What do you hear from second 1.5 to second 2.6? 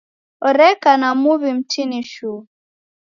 mtini shuu.